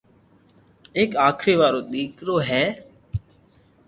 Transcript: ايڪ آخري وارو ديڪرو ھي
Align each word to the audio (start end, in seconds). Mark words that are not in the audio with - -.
ايڪ 0.97 1.11
آخري 1.27 1.53
وارو 1.59 1.81
ديڪرو 1.91 2.35
ھي 2.47 2.63